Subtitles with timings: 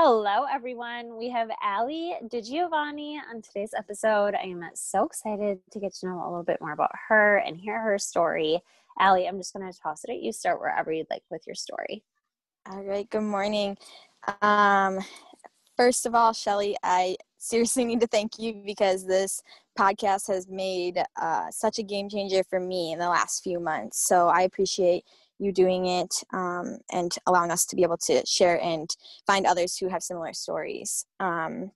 [0.00, 1.16] Hello, everyone.
[1.16, 4.36] We have Ally DiGiovanni on today's episode.
[4.36, 7.56] I am so excited to get to know a little bit more about her and
[7.56, 8.60] hear her story.
[9.00, 10.30] Ali, I'm just going to toss it at you.
[10.30, 12.04] Start wherever you'd like with your story.
[12.70, 13.10] All right.
[13.10, 13.76] Good morning.
[14.40, 15.00] Um,
[15.76, 19.42] first of all, Shelly, I seriously need to thank you because this
[19.76, 24.06] podcast has made uh, such a game changer for me in the last few months.
[24.06, 25.02] So I appreciate
[25.38, 28.88] you doing it um, and allowing us to be able to share and
[29.26, 31.04] find others who have similar stories.
[31.20, 31.70] Um,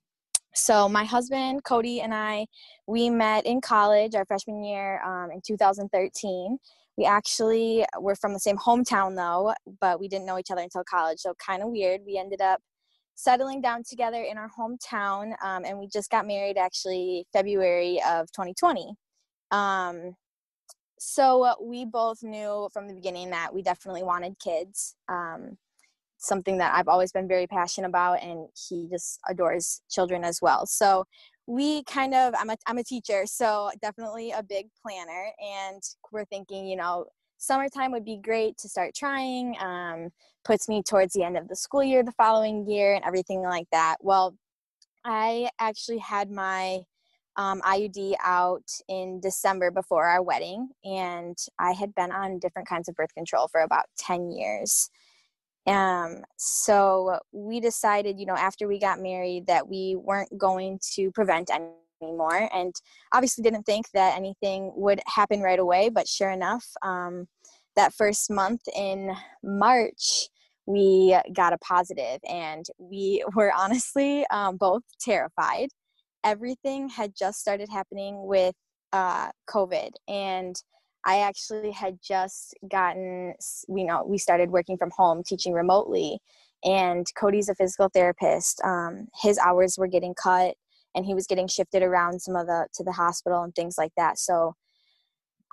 [0.55, 2.45] so my husband Cody and I,
[2.87, 6.57] we met in college our freshman year um, in 2013.
[6.95, 10.83] We actually were from the same hometown though, but we didn't know each other until
[10.83, 11.19] college.
[11.19, 12.01] So kind of weird.
[12.05, 12.59] We ended up
[13.15, 18.31] settling down together in our hometown, um, and we just got married actually February of
[18.31, 18.93] 2020.
[19.51, 20.15] Um,
[21.03, 24.95] so uh, we both knew from the beginning that we definitely wanted kids.
[25.09, 25.57] Um,
[26.17, 30.65] something that I've always been very passionate about, and he just adores children as well.
[30.65, 31.05] So
[31.45, 35.81] we kind of I'm a I'm a teacher, so definitely a big planner, and
[36.11, 37.05] we're thinking, you know,
[37.37, 39.57] summertime would be great to start trying.
[39.59, 40.09] Um,
[40.45, 43.67] puts me towards the end of the school year the following year and everything like
[43.71, 43.97] that.
[44.01, 44.35] Well,
[45.05, 46.81] I actually had my
[47.35, 52.87] um, IUD out in December before our wedding, and I had been on different kinds
[52.87, 54.89] of birth control for about 10 years.
[55.65, 61.11] Um, so we decided, you know, after we got married, that we weren't going to
[61.11, 61.49] prevent
[62.01, 62.73] anymore, and
[63.13, 65.89] obviously didn't think that anything would happen right away.
[65.89, 67.27] But sure enough, um,
[67.75, 70.29] that first month in March,
[70.65, 75.69] we got a positive, and we were honestly um, both terrified
[76.23, 78.55] everything had just started happening with
[78.91, 80.55] uh, COVID, and
[81.05, 83.33] I actually had just gotten,
[83.67, 86.19] you know, we started working from home, teaching remotely,
[86.63, 88.61] and Cody's a physical therapist.
[88.63, 90.55] Um, his hours were getting cut,
[90.95, 93.91] and he was getting shifted around some of the to the hospital and things like
[93.97, 94.17] that.
[94.17, 94.55] So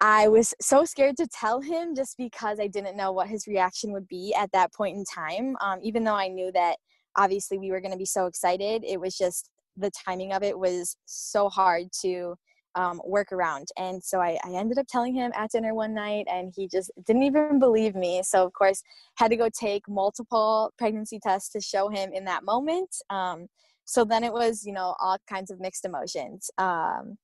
[0.00, 3.92] I was so scared to tell him just because I didn't know what his reaction
[3.92, 5.56] would be at that point in time.
[5.60, 6.76] Um, even though I knew that
[7.16, 10.58] obviously we were going to be so excited, it was just the timing of it
[10.58, 12.34] was so hard to
[12.74, 13.68] um, work around.
[13.76, 16.90] And so I, I, ended up telling him at dinner one night, and he just
[17.04, 18.22] didn't even believe me.
[18.22, 18.82] So, of course,
[19.16, 22.94] had to go take multiple pregnancy tests to show him in that moment.
[23.10, 23.48] Um,
[23.84, 27.18] so then it was, you know, all kinds of mixed emotions um,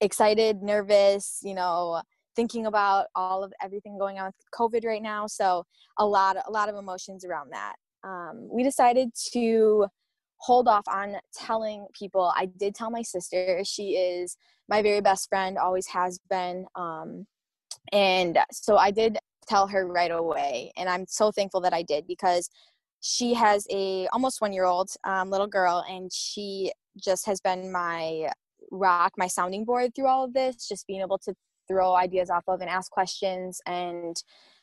[0.00, 2.00] excited, nervous, you know,
[2.36, 5.26] thinking about all of everything going on with COVID right now.
[5.26, 5.64] So,
[5.98, 7.74] a lot, a lot of emotions around that.
[8.04, 9.86] Um, we decided to
[10.40, 12.32] hold off on telling people.
[12.36, 13.62] I did tell my sister.
[13.64, 14.36] She is
[14.68, 16.64] my very best friend, always has been.
[16.74, 17.26] Um,
[17.92, 19.18] and so I did
[19.48, 20.72] tell her right away.
[20.76, 22.48] And I'm so thankful that I did because
[23.02, 27.70] she has a almost one year old um, little girl and she just has been
[27.70, 28.30] my
[28.70, 31.34] rock, my sounding board through all of this, just being able to
[31.68, 34.22] throw ideas off of and ask questions and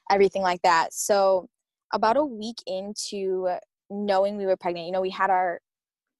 [0.10, 0.94] everything like that.
[0.94, 1.48] So
[1.94, 3.50] about a week into
[3.90, 5.60] knowing we were pregnant, you know, we had our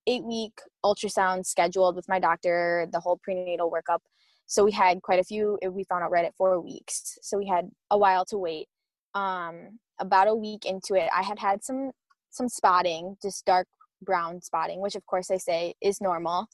[0.08, 0.54] eight week
[0.84, 4.00] ultrasound scheduled with my doctor, the whole prenatal workup.
[4.48, 5.60] So we had quite a few.
[5.70, 7.20] We found out right at four weeks.
[7.22, 8.68] So we had a while to wait.
[9.14, 11.92] Um, about a week into it, I had had some
[12.32, 13.68] some spotting, just dark
[14.02, 16.48] brown spotting, which of course I say is normal.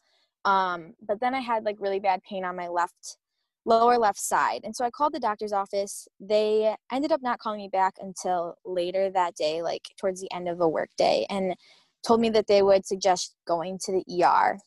[0.46, 3.18] Um, but then I had like really bad pain on my left
[3.66, 4.62] lower left side.
[4.64, 6.08] And so I called the doctor's office.
[6.20, 10.50] They ended up not calling me back until later that day, like towards the end
[10.50, 11.26] of a work day.
[11.30, 11.56] And
[12.06, 14.58] told me that they would suggest going to the ER.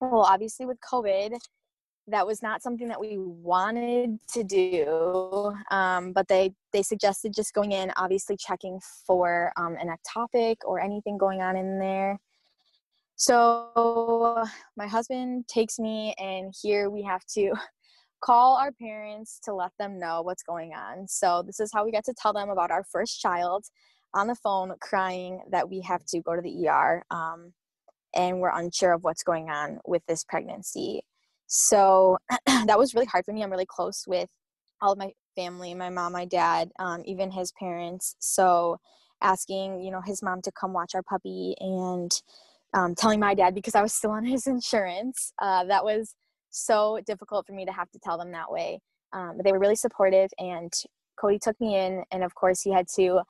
[0.00, 1.36] Well, obviously, with COVID,
[2.08, 7.54] that was not something that we wanted to do, um, but they they suggested just
[7.54, 12.18] going in, obviously checking for um, an ectopic or anything going on in there.
[13.16, 14.44] So
[14.76, 17.52] my husband takes me, and here we have to
[18.20, 21.06] call our parents to let them know what's going on.
[21.06, 23.64] So this is how we get to tell them about our first child
[24.14, 27.52] on the phone crying that we have to go to the ER um,
[28.14, 31.02] and we're unsure of what's going on with this pregnancy.
[31.46, 33.42] So that was really hard for me.
[33.42, 34.28] I'm really close with
[34.80, 38.16] all of my family my mom, my dad, um, even his parents.
[38.18, 38.78] So
[39.22, 42.10] asking, you know, his mom to come watch our puppy and
[42.74, 45.32] um, telling my dad because I was still on his insurance.
[45.40, 46.14] Uh, that was
[46.50, 48.80] so difficult for me to have to tell them that way.
[49.12, 50.72] Um, but they were really supportive, and
[51.20, 53.20] Cody took me in, and of course, he had to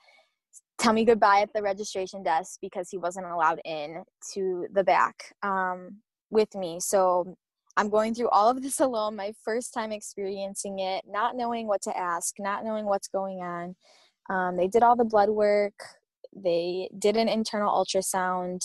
[0.78, 4.02] tell me goodbye at the registration desk because he wasn't allowed in
[4.34, 5.99] to the back um,
[6.31, 6.78] with me.
[6.81, 7.37] So
[7.76, 11.82] I'm going through all of this alone, my first time experiencing it, not knowing what
[11.82, 13.76] to ask, not knowing what's going on.
[14.28, 15.75] Um, they did all the blood work,
[16.34, 18.60] they did an internal ultrasound.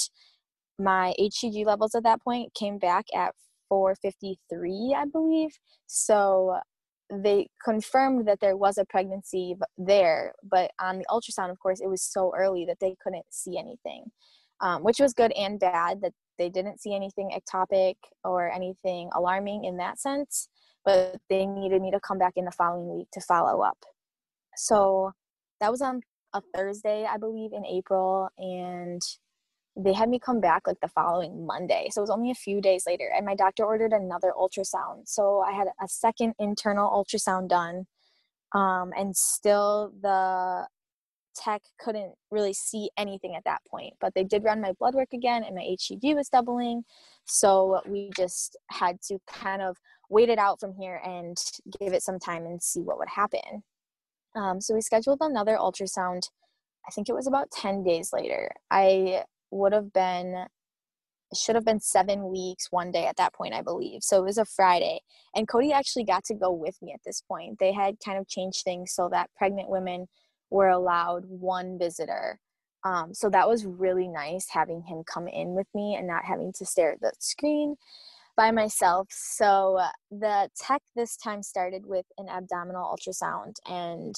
[0.80, 3.34] My HCG levels at that point came back at
[3.70, 5.52] 453, I believe.
[5.88, 6.60] So
[7.10, 11.88] they confirmed that there was a pregnancy there, but on the ultrasound, of course, it
[11.90, 14.12] was so early that they couldn't see anything,
[14.62, 19.64] um, which was good and bad that they didn't see anything ectopic or anything alarming
[19.64, 20.50] in that sense,
[20.86, 23.78] but they needed me to come back in the following week to follow up.
[24.56, 25.14] So
[25.60, 26.02] that was on
[26.34, 29.02] a Thursday, I believe, in April, and
[29.78, 31.88] they had me come back like the following Monday.
[31.92, 33.12] So it was only a few days later.
[33.16, 35.08] And my doctor ordered another ultrasound.
[35.08, 37.86] So I had a second internal ultrasound done.
[38.54, 40.68] Um, and still the
[41.36, 43.94] tech couldn't really see anything at that point.
[44.02, 46.84] But they did run my blood work again and my HCG was doubling.
[47.26, 49.78] So we just had to kind of
[50.10, 51.38] wait it out from here and
[51.80, 53.64] give it some time and see what would happen.
[54.36, 56.30] Um, so we scheduled another ultrasound.
[56.88, 58.50] I think it was about 10 days later.
[58.72, 60.46] I would have been
[61.34, 64.02] should have been seven weeks one day at that point i believe.
[64.02, 65.02] So it was a friday.
[65.36, 67.60] And cody actually got to go with me at this point.
[67.60, 70.08] They had kind of changed things so that pregnant women
[70.50, 72.40] were allowed one visitor.
[72.86, 76.54] Um, so that was really nice having him come in with me and not having
[76.54, 77.76] to stare at the screen
[78.38, 79.08] by myself.
[79.10, 84.16] So the tech this time started with an abdominal ultrasound and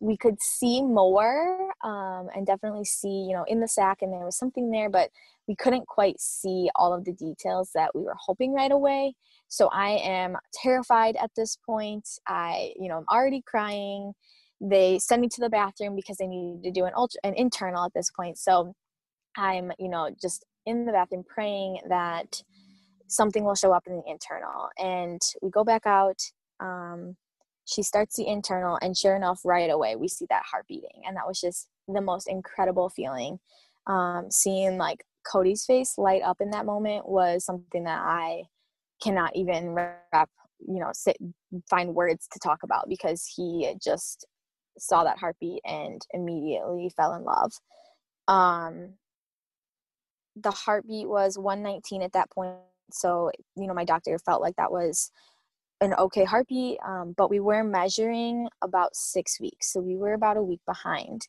[0.00, 4.24] we could see more um, and definitely see you know in the sac and there
[4.24, 5.10] was something there but
[5.46, 9.14] we couldn't quite see all of the details that we were hoping right away.
[9.48, 12.08] So i am terrified at this point.
[12.26, 14.12] I you know i'm already crying.
[14.60, 17.84] They send me to the bathroom because they needed to do an ultra an internal
[17.84, 18.38] at this point.
[18.38, 18.74] So
[19.36, 22.42] i'm you know just in the bathroom praying that
[23.08, 24.68] something will show up in the internal.
[24.78, 26.20] And we go back out
[26.60, 27.16] um,
[27.68, 31.16] she starts the internal and sure enough right away we see that heart beating and
[31.16, 33.38] that was just the most incredible feeling.
[33.86, 38.42] Um, seeing like cody's face light up in that moment was something that i
[39.02, 40.30] cannot even wrap
[40.60, 41.16] you know sit
[41.68, 44.26] find words to talk about because he just
[44.78, 47.52] saw that heartbeat and immediately fell in love.
[48.28, 48.94] Um
[50.36, 52.56] the heartbeat was 119 at that point
[52.92, 55.10] so you know my doctor felt like that was
[55.80, 59.72] an okay heartbeat, um, but we were measuring about six weeks.
[59.72, 61.28] So we were about a week behind.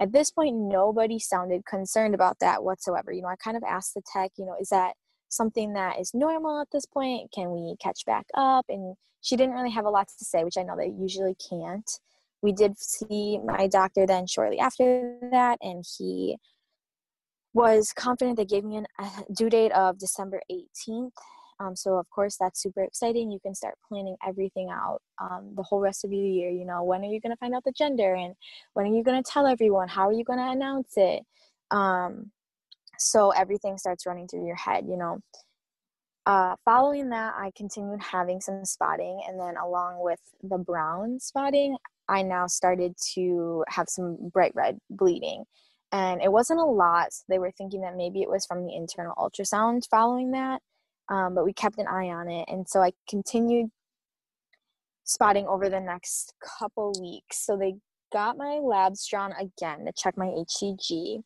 [0.00, 3.12] At this point, nobody sounded concerned about that whatsoever.
[3.12, 4.94] You know, I kind of asked the tech, you know, is that
[5.28, 7.32] something that is normal at this point?
[7.32, 8.66] Can we catch back up?
[8.68, 11.90] And she didn't really have a lot to say, which I know they usually can't.
[12.42, 16.36] We did see my doctor then shortly after that, and he
[17.52, 21.10] was confident they gave me a due date of December 18th
[21.60, 23.30] um, so of course that's super exciting.
[23.30, 26.50] You can start planning everything out um, the whole rest of the year.
[26.50, 28.34] You know, when are you going to find out the gender, and
[28.74, 29.88] when are you going to tell everyone?
[29.88, 31.22] How are you going to announce it?
[31.70, 32.30] Um,
[32.98, 34.86] so everything starts running through your head.
[34.88, 35.20] You know.
[36.26, 41.76] Uh, following that, I continued having some spotting, and then along with the brown spotting,
[42.06, 45.44] I now started to have some bright red bleeding.
[45.90, 47.14] And it wasn't a lot.
[47.14, 50.60] So they were thinking that maybe it was from the internal ultrasound following that
[51.08, 52.46] um, but we kept an eye on it.
[52.48, 53.70] And so I continued
[55.04, 57.44] spotting over the next couple weeks.
[57.44, 57.76] So they
[58.12, 61.22] got my labs drawn again to check my HCG.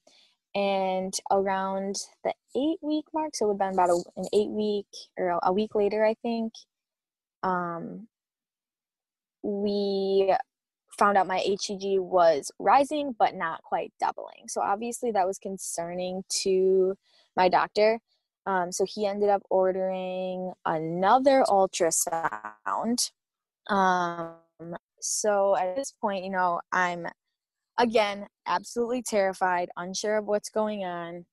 [0.54, 4.50] And around the eight week mark, so it would have been about a, an eight
[4.50, 4.86] week
[5.18, 6.52] or a week later, I think,
[7.42, 8.06] um,
[9.42, 10.34] we
[10.98, 14.46] found out my HCG was rising but not quite doubling.
[14.48, 16.96] So obviously that was concerning to
[17.36, 17.98] my doctor.
[18.46, 23.10] Um, so he ended up ordering another ultrasound.
[23.68, 24.36] Um,
[25.00, 27.06] so at this point, you know, I'm
[27.78, 31.24] again absolutely terrified, unsure of what's going on.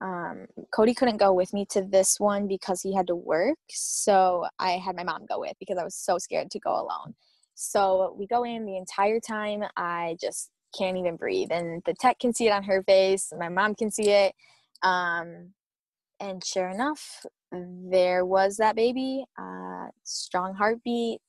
[0.00, 3.58] Um, Cody couldn't go with me to this one because he had to work.
[3.70, 7.14] So I had my mom go with because I was so scared to go alone.
[7.54, 9.64] So we go in the entire time.
[9.76, 11.50] I just can't even breathe.
[11.50, 13.32] And the tech can see it on her face.
[13.38, 14.34] My mom can see it.
[14.82, 15.54] Um,
[16.20, 19.24] and sure enough, there was that baby.
[19.38, 21.20] Uh, strong heartbeat,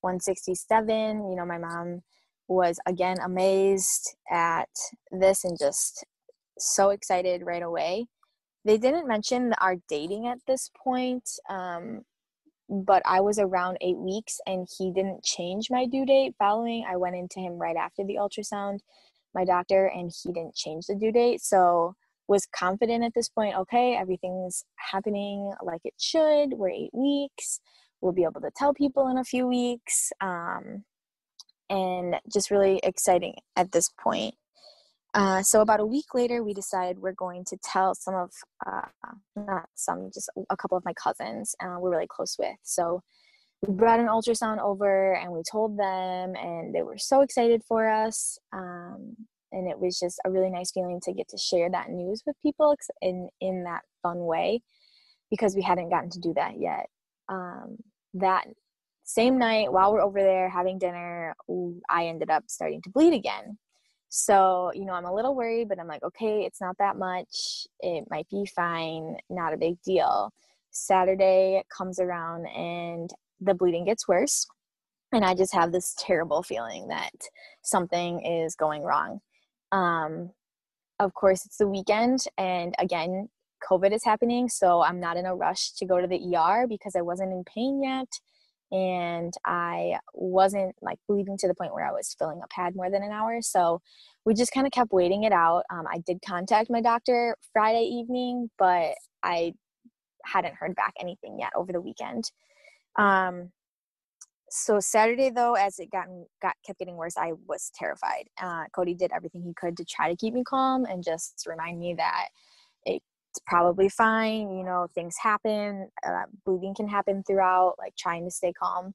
[0.00, 1.30] 167.
[1.30, 2.02] You know, my mom
[2.48, 4.68] was again amazed at
[5.10, 6.04] this and just
[6.58, 8.06] so excited right away.
[8.64, 12.02] They didn't mention our dating at this point, um,
[12.68, 16.84] but I was around eight weeks and he didn't change my due date following.
[16.88, 18.80] I went into him right after the ultrasound,
[19.34, 21.40] my doctor, and he didn't change the due date.
[21.42, 21.96] So
[22.28, 26.54] was confident at this point, okay, everything's happening like it should.
[26.54, 27.60] We're eight weeks.
[28.00, 30.12] We'll be able to tell people in a few weeks.
[30.20, 30.84] Um,
[31.70, 34.34] and just really exciting at this point.
[35.14, 38.30] Uh, so about a week later, we decided we're going to tell some of,
[38.66, 38.88] uh,
[39.36, 42.56] not some, just a couple of my cousins uh, we're really close with.
[42.62, 43.02] So
[43.66, 47.88] we brought an ultrasound over and we told them, and they were so excited for
[47.88, 48.38] us.
[48.52, 49.16] Um,
[49.52, 52.36] and it was just a really nice feeling to get to share that news with
[52.42, 54.60] people in in that fun way,
[55.30, 56.86] because we hadn't gotten to do that yet.
[57.28, 57.76] Um,
[58.14, 58.44] that
[59.04, 61.34] same night, while we're over there having dinner,
[61.90, 63.58] I ended up starting to bleed again
[64.14, 67.66] so, you know, I'm a little worried, but I'm like, okay, it's not that much.
[67.80, 70.30] It might be fine, not a big deal.
[70.70, 73.08] Saturday comes around and
[73.40, 74.46] the bleeding gets worse.
[75.12, 77.14] And I just have this terrible feeling that
[77.62, 79.20] something is going wrong.
[79.72, 80.30] Um,
[81.00, 83.28] of course, it's the weekend, and again,
[83.68, 86.94] COVID is happening, so I'm not in a rush to go to the ER because
[86.96, 88.08] I wasn't in pain yet
[88.72, 92.90] and I wasn't like bleeding to the point where I was filling a pad more
[92.90, 93.42] than an hour.
[93.42, 93.82] So
[94.24, 95.64] we just kind of kept waiting it out.
[95.70, 99.52] Um, I did contact my doctor Friday evening, but I
[100.24, 102.30] hadn't heard back anything yet over the weekend.
[102.96, 103.50] Um,
[104.54, 106.06] so Saturday though, as it got
[106.42, 108.28] got kept getting worse, I was terrified.
[108.40, 111.78] Uh, Cody did everything he could to try to keep me calm and just remind
[111.78, 112.26] me that
[112.84, 113.00] it's
[113.46, 114.52] probably fine.
[114.52, 115.88] You know, things happen.
[116.06, 118.92] Uh, bleeding can happen throughout, like trying to stay calm.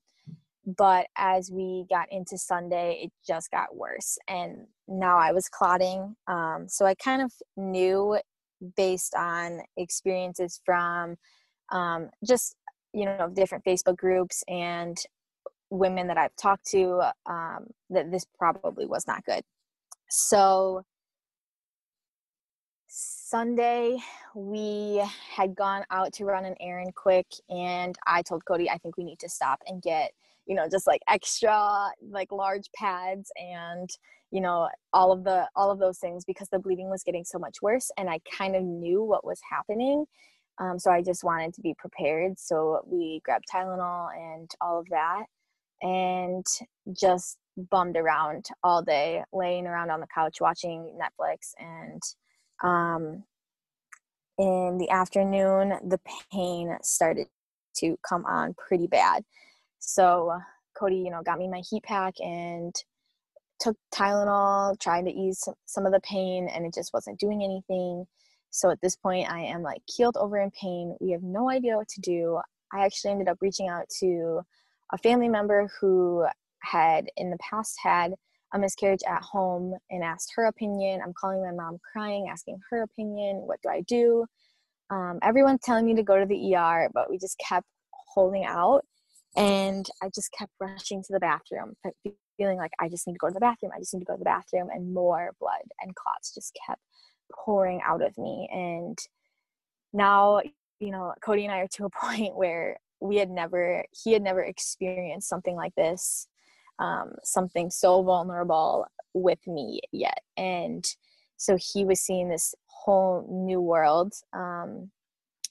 [0.77, 4.19] But as we got into Sunday, it just got worse.
[4.27, 6.15] And now I was clotting.
[6.27, 8.19] Um, so I kind of knew
[8.75, 11.15] based on experiences from
[11.71, 12.55] um, just,
[12.93, 14.97] you know, different Facebook groups and
[15.69, 19.43] women that I've talked to um, that this probably was not good.
[20.09, 20.83] So
[22.88, 23.97] Sunday,
[24.33, 25.03] we
[25.36, 29.03] had gone out to run an errand quick, and I told Cody, I think we
[29.03, 30.12] need to stop and get,
[30.45, 33.89] you know, just like extra, like large pads and,
[34.31, 37.38] you know, all of the all of those things because the bleeding was getting so
[37.38, 40.05] much worse, and I kind of knew what was happening.
[40.59, 42.39] Um, so I just wanted to be prepared.
[42.39, 45.25] So we grabbed Tylenol and all of that,
[45.81, 46.46] and
[47.00, 47.38] just
[47.72, 52.01] bummed around all day, laying around on the couch watching Netflix and
[52.63, 53.24] um,
[54.38, 56.00] in the afternoon, the
[56.31, 57.27] pain started
[57.77, 59.24] to come on pretty bad.
[59.79, 60.38] So
[60.77, 62.74] Cody, you know, got me my heat pack and
[63.60, 68.05] took Tylenol, trying to ease some of the pain, and it just wasn't doing anything.
[68.51, 70.96] So at this point, I am like keeled over in pain.
[71.00, 72.39] We have no idea what to do.
[72.72, 74.41] I actually ended up reaching out to
[74.91, 76.25] a family member who
[76.63, 78.13] had in the past had
[78.53, 81.01] a miscarriage at home and asked her opinion.
[81.03, 83.38] I'm calling my mom crying, asking her opinion.
[83.46, 84.25] What do I do?
[84.89, 87.67] Um, everyone's telling me to go to the ER, but we just kept
[88.13, 88.86] holding out.
[89.36, 91.74] And I just kept rushing to the bathroom,
[92.38, 93.72] feeling like I just need to go to the bathroom.
[93.75, 94.70] I just need to go to the bathroom.
[94.74, 96.82] And more blood and clots just kept
[97.32, 98.50] pouring out of me.
[98.51, 98.98] And
[99.94, 100.41] now,
[100.79, 104.21] you know, Cody and I are to a point where we had never, he had
[104.21, 106.27] never experienced something like this
[106.79, 110.21] um, something so vulnerable with me yet.
[110.35, 110.85] And
[111.37, 114.13] so he was seeing this whole new world.
[114.33, 114.91] Um,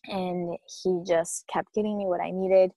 [0.04, 2.72] and he just kept getting me what I needed.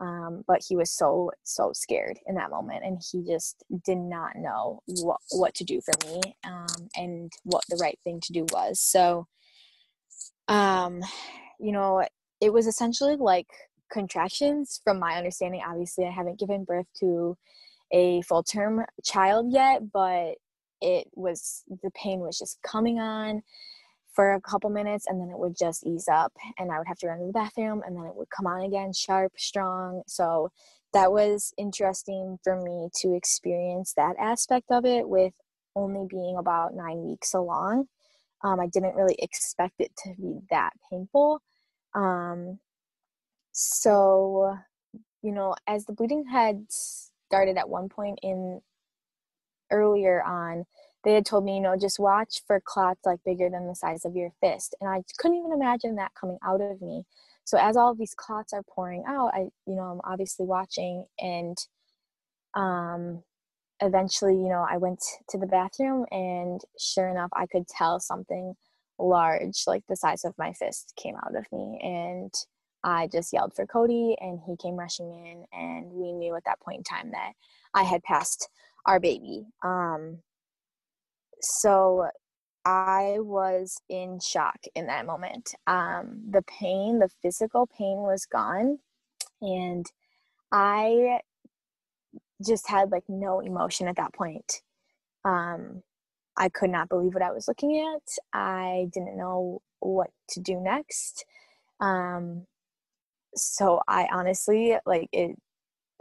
[0.00, 4.30] Um, but he was so so scared in that moment and he just did not
[4.34, 8.46] know what, what to do for me um, and what the right thing to do
[8.50, 9.26] was so
[10.48, 11.02] um,
[11.58, 12.02] you know
[12.40, 13.48] it was essentially like
[13.90, 17.36] contractions from my understanding obviously i haven't given birth to
[17.92, 20.34] a full term child yet, but
[20.80, 23.42] it was the pain was just coming on
[24.14, 26.98] for a couple minutes and then it would just ease up and I would have
[26.98, 30.02] to run to the bathroom and then it would come on again sharp, strong.
[30.06, 30.50] So
[30.92, 35.32] that was interesting for me to experience that aspect of it with
[35.76, 37.86] only being about nine weeks along.
[38.42, 41.42] Um, I didn't really expect it to be that painful.
[41.94, 42.58] Um,
[43.52, 44.56] so,
[45.22, 48.60] you know, as the bleeding had started at one point in
[49.70, 50.64] earlier on
[51.04, 54.04] they had told me you know just watch for clots like bigger than the size
[54.04, 57.04] of your fist and i couldn't even imagine that coming out of me
[57.44, 61.06] so as all of these clots are pouring out i you know i'm obviously watching
[61.20, 61.56] and
[62.54, 63.22] um
[63.80, 68.54] eventually, you know, I went to the bathroom and sure enough, I could tell something
[68.98, 71.80] large, like the size of my fist, came out of me.
[71.82, 72.32] And
[72.82, 75.44] I just yelled for Cody and he came rushing in.
[75.52, 77.32] And we knew at that point in time that
[77.74, 78.48] I had passed
[78.86, 79.46] our baby.
[79.62, 80.18] Um,
[81.40, 82.08] so
[82.64, 85.54] I was in shock in that moment.
[85.66, 88.78] Um, the pain, the physical pain was gone.
[89.40, 89.86] And
[90.52, 91.20] I
[92.46, 94.62] just had like no emotion at that point.
[95.24, 95.82] Um,
[96.36, 98.02] I could not believe what I was looking at.
[98.32, 101.24] I didn't know what to do next.
[101.80, 102.46] Um,
[103.34, 105.36] so I honestly like it.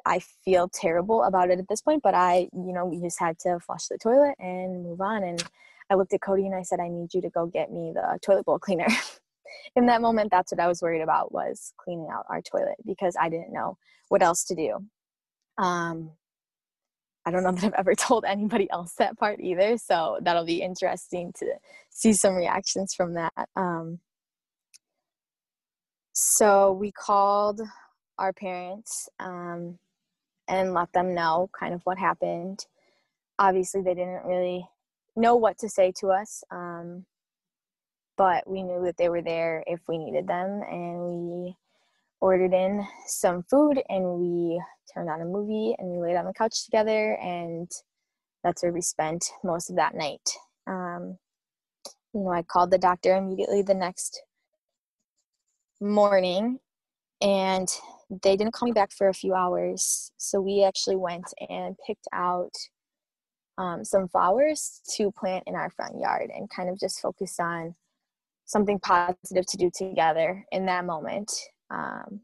[0.05, 3.37] I feel terrible about it at this point, but I, you know, we just had
[3.39, 5.23] to flush the toilet and move on.
[5.23, 5.43] And
[5.89, 8.17] I looked at Cody and I said, I need you to go get me the
[8.21, 8.87] toilet bowl cleaner.
[9.75, 13.15] In that moment, that's what I was worried about was cleaning out our toilet because
[13.19, 14.79] I didn't know what else to do.
[15.57, 16.11] Um,
[17.25, 19.77] I don't know that I've ever told anybody else that part either.
[19.77, 21.53] So that'll be interesting to
[21.89, 23.33] see some reactions from that.
[23.55, 23.99] Um,
[26.21, 27.61] so we called
[28.17, 29.79] our parents um,
[30.49, 32.65] and let them know kind of what happened.
[33.39, 34.67] Obviously, they didn't really
[35.15, 37.05] know what to say to us, um,
[38.17, 41.55] but we knew that they were there if we needed them, and we
[42.19, 44.61] ordered in some food and we
[44.93, 47.71] turned on a movie and we laid on the couch together and
[48.43, 50.29] that's where we spent most of that night
[50.67, 51.17] um,
[52.13, 54.21] you know i called the doctor immediately the next
[55.81, 56.59] morning
[57.21, 57.67] and
[58.23, 60.11] they didn't call me back for a few hours.
[60.17, 62.53] So we actually went and picked out
[63.57, 67.75] um, some flowers to plant in our front yard and kind of just focus on
[68.45, 71.31] something positive to do together in that moment
[71.69, 72.21] um,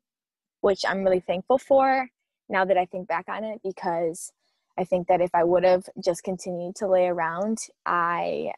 [0.61, 2.07] which I'm really thankful for
[2.49, 4.31] now that I think back on it because
[4.77, 8.51] I think that if I would have just continued to lay around, I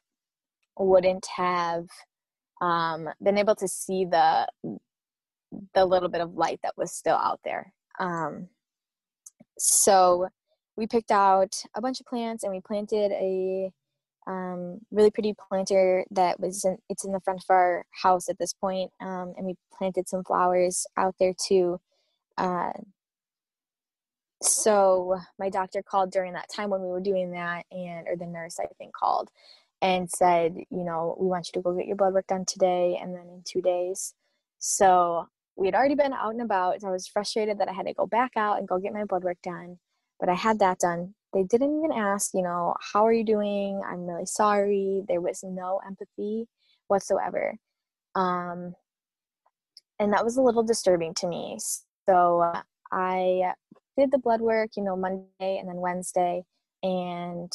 [0.77, 1.87] wouldn't have
[2.61, 4.47] um, been able to see the
[5.73, 7.73] the little bit of light that was still out there.
[7.99, 8.47] Um,
[9.57, 10.27] so
[10.75, 13.71] we picked out a bunch of plants and we planted a
[14.27, 18.37] um, really pretty planter that was in, it's in the front of our house at
[18.37, 21.79] this point, um, and we planted some flowers out there too.
[22.37, 22.73] Uh,
[24.43, 28.27] so my doctor called during that time when we were doing that, and or the
[28.27, 29.29] nurse I think called
[29.81, 32.99] and said, you know, we want you to go get your blood work done today,
[33.01, 34.13] and then in two days.
[34.59, 36.81] So we had already been out and about.
[36.81, 39.05] So I was frustrated that I had to go back out and go get my
[39.05, 39.79] blood work done,
[40.19, 43.81] but I had that done they didn't even ask, you know, how are you doing?
[43.85, 45.03] I'm really sorry.
[45.07, 46.47] There was no empathy
[46.87, 47.55] whatsoever.
[48.15, 48.73] Um,
[49.99, 51.57] and that was a little disturbing to me.
[52.07, 52.53] So
[52.91, 53.53] I
[53.97, 56.43] did the blood work, you know, Monday and then Wednesday,
[56.81, 57.51] and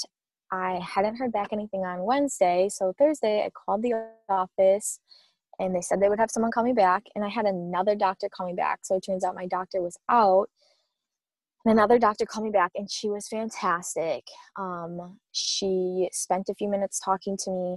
[0.51, 2.69] I hadn't heard back anything on Wednesday.
[2.69, 3.95] So Thursday, I called the
[4.29, 5.01] office
[5.59, 7.05] and they said they would have someone call me back.
[7.15, 8.81] And I had another doctor call me back.
[8.83, 10.49] So it turns out my doctor was out
[11.65, 14.25] and another doctor called me back and she was fantastic.
[14.59, 17.77] Um, she spent a few minutes talking to me,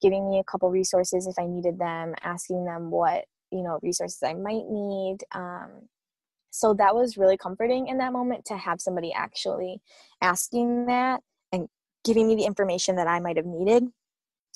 [0.00, 4.22] giving me a couple resources if I needed them, asking them what, you know, resources
[4.22, 5.18] I might need.
[5.32, 5.88] Um,
[6.50, 9.80] so that was really comforting in that moment to have somebody actually
[10.22, 11.68] asking that and
[12.04, 13.88] giving me the information that I might have needed.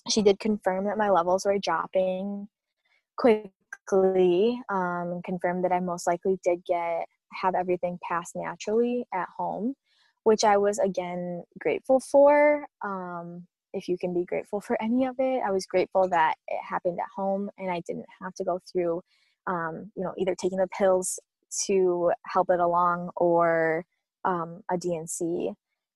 [0.08, 2.46] She did confirm that my levels were dropping
[3.18, 9.74] quickly um, confirmed that I most likely did get have everything pass naturally at home,
[10.24, 12.66] which I was again grateful for.
[12.84, 16.60] Um, if you can be grateful for any of it, I was grateful that it
[16.66, 19.02] happened at home and I didn't have to go through,
[19.46, 21.20] um, you know, either taking the pills
[21.66, 23.84] to help it along or
[24.24, 25.52] um, a D&C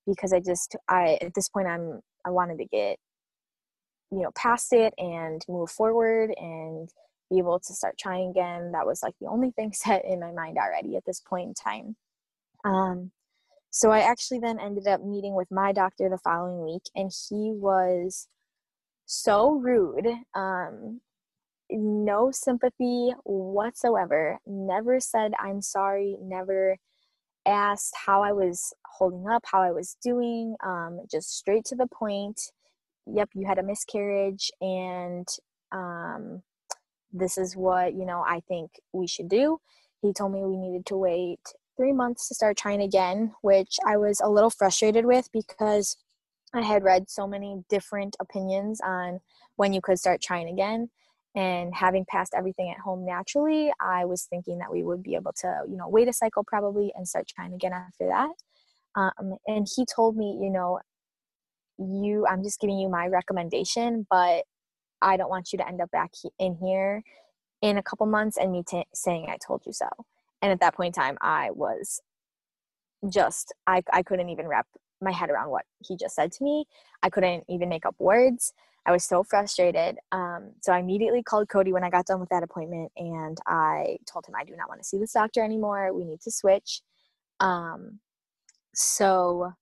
[0.07, 2.97] because I just I at this point I'm I wanted to get
[4.11, 6.89] you know past it and move forward and
[7.33, 8.71] be able to start trying again.
[8.71, 11.53] That was like the only thing set in my mind already at this point in
[11.53, 11.95] time.
[12.65, 13.11] Um,
[13.71, 17.51] so I actually then ended up meeting with my doctor the following week, and he
[17.51, 18.27] was
[19.05, 20.07] so rude.
[20.35, 21.01] Um,
[21.71, 24.37] no sympathy whatsoever.
[24.45, 26.17] Never said I'm sorry.
[26.21, 26.77] Never
[27.45, 30.55] asked how I was holding up, how I was doing.
[30.63, 32.39] Um, just straight to the point.
[33.07, 35.27] Yep, you had a miscarriage, and
[35.71, 36.41] um,
[37.13, 39.59] this is what you know i think we should do.
[40.01, 41.39] He told me we needed to wait
[41.77, 45.97] three months to start trying again which i was a little frustrated with because
[46.53, 49.19] i had read so many different opinions on
[49.55, 50.89] when you could start trying again.
[51.35, 55.33] And having passed everything at home naturally i was thinking that we would be able
[55.41, 58.29] to you know wait a cycle probably and start trying again after that.
[58.95, 60.79] Um, and he told me, you know,
[61.77, 64.43] you, I'm just giving you my recommendation, but
[65.03, 67.03] I don't want you to end up back in here
[67.61, 69.87] in a couple months and me t- saying I told you so.
[70.41, 72.01] And at that point in time, I was
[73.09, 74.67] just, I, I couldn't even wrap
[75.01, 76.65] my head around what he just said to me.
[77.01, 78.53] I couldn't even make up words.
[78.85, 79.97] I was so frustrated.
[80.11, 83.97] Um, so I immediately called Cody when I got done with that appointment and I
[84.11, 85.93] told him I do not want to see this doctor anymore.
[85.93, 86.81] We need to switch.
[87.39, 87.99] Um,
[88.73, 89.53] so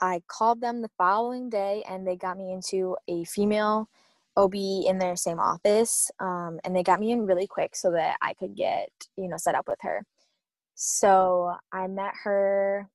[0.00, 3.88] I called them the following day and they got me into a female
[4.36, 6.10] OB in their same office.
[6.20, 9.36] Um, and they got me in really quick so that I could get, you know,
[9.36, 10.04] set up with her.
[10.74, 12.88] So I met her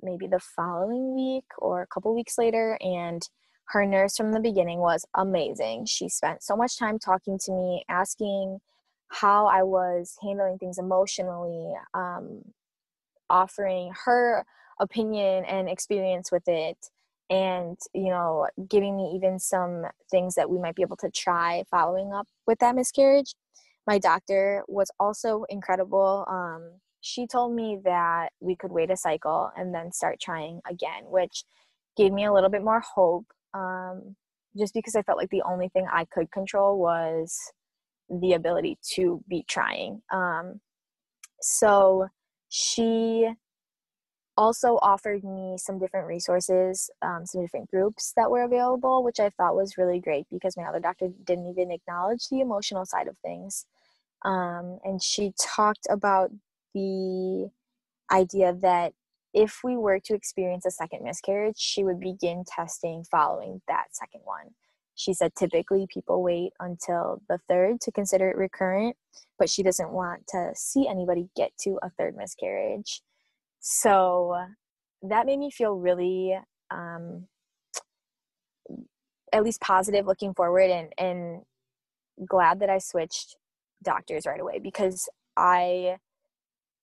[0.00, 3.22] maybe the following week or a couple weeks later and
[3.68, 5.84] her nurse from the beginning was amazing.
[5.84, 8.60] She spent so much time talking to me, asking
[9.08, 12.42] how I was handling things emotionally, um,
[13.28, 14.44] offering her
[14.80, 16.78] opinion and experience with it,
[17.30, 21.64] and you know, giving me even some things that we might be able to try
[21.70, 23.34] following up with that miscarriage.
[23.86, 26.26] My doctor was also incredible.
[26.28, 31.04] Um, she told me that we could wait a cycle and then start trying again,
[31.04, 31.44] which
[31.96, 34.16] gave me a little bit more hope um,
[34.56, 37.36] just because I felt like the only thing I could control was
[38.08, 40.02] the ability to be trying.
[40.12, 40.60] Um,
[41.40, 42.08] so
[42.48, 43.28] she
[44.38, 49.30] also offered me some different resources, um, some different groups that were available, which I
[49.30, 53.18] thought was really great because my other doctor didn't even acknowledge the emotional side of
[53.18, 53.66] things.
[54.24, 56.30] Um, and she talked about
[56.72, 57.50] the
[58.12, 58.92] idea that
[59.34, 64.20] if we were to experience a second miscarriage, she would begin testing following that second
[64.24, 64.54] one.
[64.94, 68.96] She said typically people wait until the third to consider it recurrent,
[69.36, 73.02] but she doesn't want to see anybody get to a third miscarriage.
[73.60, 74.36] So
[75.02, 76.38] that made me feel really,
[76.70, 77.26] um,
[79.32, 81.42] at least positive looking forward and, and
[82.26, 83.36] glad that I switched
[83.82, 85.98] doctors right away because I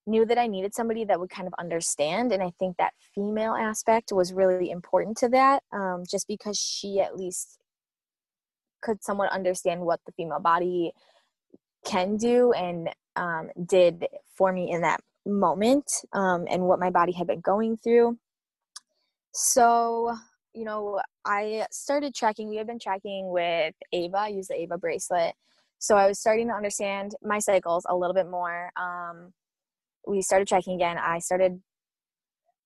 [0.07, 2.31] knew that I needed somebody that would kind of understand.
[2.31, 6.99] And I think that female aspect was really important to that, um, just because she
[6.99, 7.57] at least
[8.81, 10.91] could somewhat understand what the female body
[11.85, 14.05] can do and um, did
[14.37, 18.17] for me in that moment um, and what my body had been going through.
[19.33, 20.15] So,
[20.53, 24.77] you know, I started tracking, we had been tracking with Ava, I used the Ava
[24.77, 25.33] bracelet.
[25.79, 28.71] So I was starting to understand my cycles a little bit more.
[28.79, 29.33] Um,
[30.07, 30.97] we started tracking again.
[30.97, 31.61] I started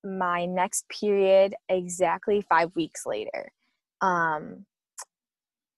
[0.04, 3.52] my next period exactly five weeks later.
[4.02, 4.65] Um,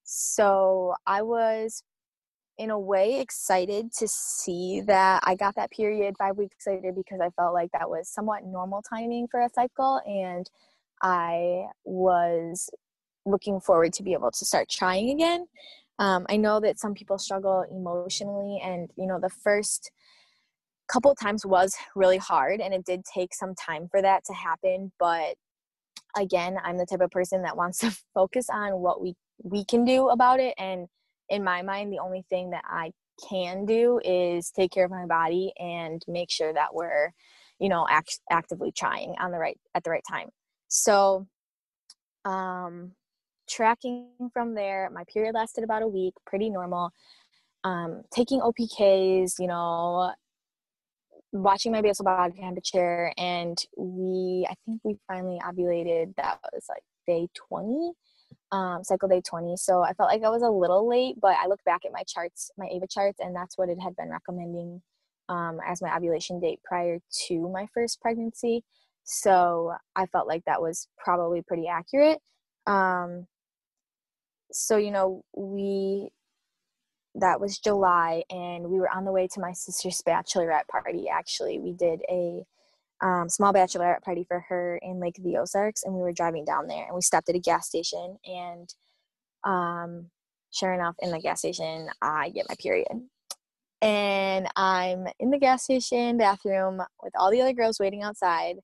[0.04, 1.84] so I was,
[2.62, 7.20] in a way, excited to see that I got that period five weeks later because
[7.20, 10.00] I felt like that was somewhat normal timing for a cycle.
[10.06, 10.50] And
[11.02, 12.70] I was
[13.26, 15.48] looking forward to be able to start trying again.
[15.98, 19.92] Um, I know that some people struggle emotionally, and you know, the first
[20.88, 24.92] couple times was really hard and it did take some time for that to happen
[25.00, 25.36] but
[26.18, 29.86] again i'm the type of person that wants to focus on what we we can
[29.86, 30.88] do about it and
[31.32, 32.92] in my mind the only thing that i
[33.30, 37.12] can do is take care of my body and make sure that we're
[37.60, 40.30] you know act- actively trying on the right at the right time.
[40.68, 41.28] So
[42.26, 42.92] um
[43.50, 46.92] tracking from there my period lasted about a week pretty normal.
[47.64, 50.14] Um taking opks you know
[51.34, 56.84] watching my basal body temperature and we i think we finally ovulated that was like
[57.08, 57.94] day 20
[58.52, 61.48] um, cycle day 20 so i felt like i was a little late but i
[61.48, 64.82] looked back at my charts my ava charts and that's what it had been recommending
[65.30, 68.64] um, as my ovulation date prior to my first pregnancy
[69.04, 72.20] so i felt like that was probably pretty accurate
[72.68, 73.26] um,
[74.52, 76.10] so you know we
[77.16, 81.08] that was July, and we were on the way to my sister's bachelorette party.
[81.10, 82.46] Actually, we did a
[83.02, 86.46] um, small bachelorette party for her in Lake of the Ozarks, and we were driving
[86.46, 88.74] down there, and we stopped at a gas station, and
[89.44, 90.10] um,
[90.52, 92.88] sure enough, in the gas station, I get my period,
[93.82, 98.58] and I'm in the gas station bathroom with all the other girls waiting outside.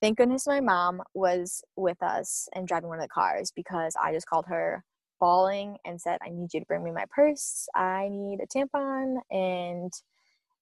[0.00, 4.12] Thank goodness my mom was with us and driving one of the cars because I
[4.12, 4.84] just called her
[5.18, 7.66] bawling and said, I need you to bring me my purse.
[7.74, 9.16] I need a tampon.
[9.30, 9.92] And,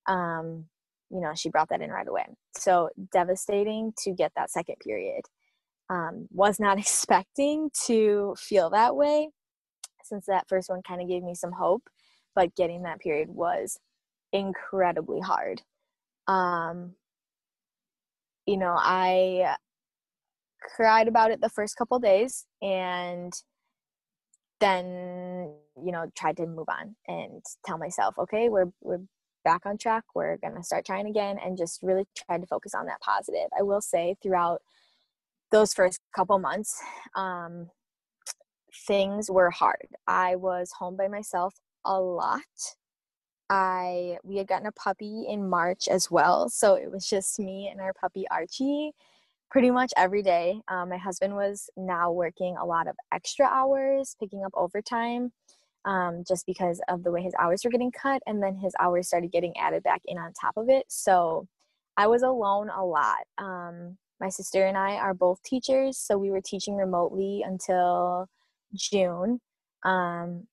[0.07, 0.65] um,
[1.11, 2.27] you know, she brought that in right away.
[2.57, 5.23] So devastating to get that second period.
[5.89, 9.31] Um, was not expecting to feel that way
[10.03, 11.83] since that first one kind of gave me some hope,
[12.35, 13.79] but getting that period was
[14.33, 15.63] incredibly hard.
[16.29, 16.95] Um,
[18.47, 19.57] you know, I
[20.77, 23.33] cried about it the first couple days and
[24.59, 25.53] then
[25.85, 29.03] you know tried to move on and tell myself okay we're we're
[29.47, 32.75] back on track we're going to start trying again and just really try to focus
[32.75, 33.49] on that positive.
[33.57, 34.61] I will say throughout
[35.53, 36.83] those first couple months
[37.15, 37.71] um,
[38.89, 39.87] things were hard.
[40.09, 41.55] I was home by myself
[41.85, 42.43] a lot.
[43.49, 47.69] I we had gotten a puppy in march as well so it was just me
[47.71, 48.91] and our puppy archie
[49.49, 50.61] pretty much every day.
[50.67, 55.31] Um, my husband was now working a lot of extra hours, picking up overtime,
[55.87, 59.09] um, just because of the way his hours were getting cut, and then his hours
[59.09, 60.85] started getting added back in on top of it.
[60.89, 61.47] So
[61.97, 63.25] I was alone a lot.
[63.39, 68.29] Um, my sister and I are both teachers, so we were teaching remotely until
[68.75, 69.41] June.
[69.85, 70.47] Um,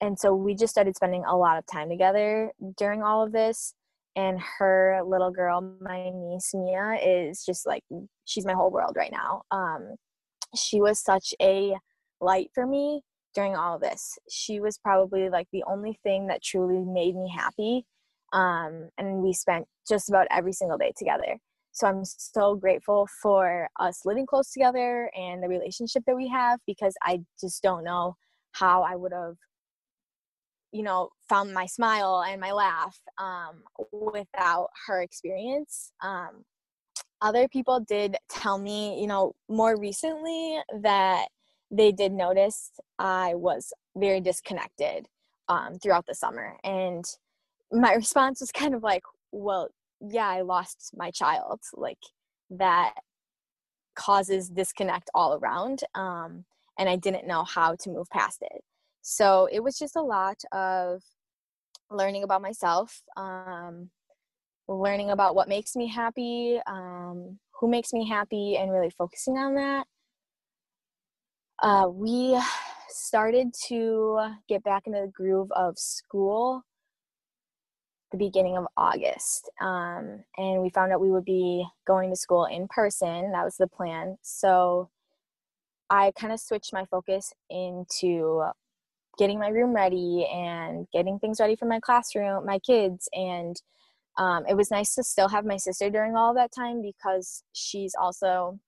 [0.00, 3.74] and so we just started spending a lot of time together during all of this
[4.16, 7.84] and her little girl my niece mia is just like
[8.24, 9.94] she's my whole world right now um
[10.56, 11.76] she was such a
[12.20, 13.02] light for me
[13.34, 14.18] during all of this.
[14.28, 17.84] She was probably like the only thing that truly made me happy
[18.32, 21.38] um and we spent just about every single day together.
[21.72, 26.58] So i'm so grateful for us living close together and the relationship that we have
[26.66, 28.16] because i just don't know
[28.52, 29.36] how i would have
[30.72, 33.62] you know found my smile and my laugh um,
[33.92, 35.92] without her experience.
[36.02, 36.44] Um,
[37.22, 41.26] other people did tell me you know more recently that
[41.70, 45.06] they did notice i was very disconnected
[45.50, 46.56] um, throughout the summer.
[46.64, 47.04] And
[47.70, 49.02] my response was kind of like
[49.32, 49.68] well
[50.00, 51.60] yeah i lost my child.
[51.74, 51.98] Like
[52.50, 52.94] that
[53.96, 56.44] causes disconnect all around um,
[56.78, 58.62] and i didn't know how to move past it.
[59.02, 61.02] So it was just a lot of
[61.90, 63.90] learning about myself, um,
[64.68, 69.54] learning about what makes me happy, um, who makes me happy, and really focusing on
[69.56, 69.86] that.
[71.62, 72.40] Uh, we
[72.88, 74.18] started to
[74.48, 76.64] get back into the groove of school
[78.10, 79.50] the beginning of August.
[79.60, 83.32] Um, and we found out we would be going to school in person.
[83.32, 84.16] That was the plan.
[84.22, 84.90] So
[85.88, 88.44] I kind of switched my focus into
[89.18, 93.08] getting my room ready and getting things ready for my classroom, my kids.
[93.12, 93.60] And
[94.18, 97.94] um, it was nice to still have my sister during all that time because she's
[98.00, 98.58] also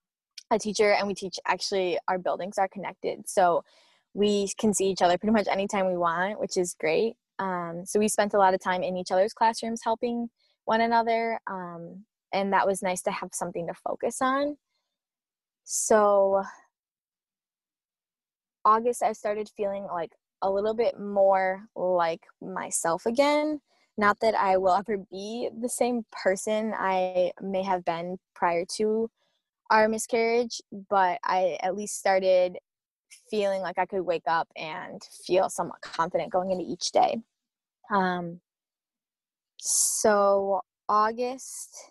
[0.53, 3.29] a teacher and we teach actually our buildings are connected.
[3.29, 3.65] So
[4.15, 7.15] we can see each other pretty much anytime we want, which is great.
[7.39, 10.29] Um, so we spent a lot of time in each other's classrooms helping
[10.65, 11.41] one another.
[11.51, 14.57] Um, and that was nice to have something to focus on.
[15.65, 16.43] So
[18.65, 20.13] August, I started feeling like
[20.43, 23.61] a little bit more like myself again.
[23.99, 29.11] Not that I will ever be the same person I may have been prior to
[29.73, 32.59] our miscarriage, but I at least started
[33.31, 37.17] feeling like I could wake up and feel somewhat confident going into each day.
[37.91, 38.41] Um,
[39.59, 41.91] so, August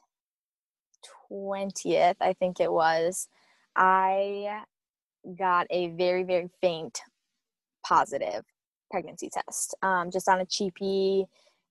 [1.32, 3.28] 20th, I think it was,
[3.76, 4.62] I
[5.38, 7.02] got a very, very faint
[7.84, 8.44] positive
[8.92, 11.26] pregnancy test, um, just on a cheapy,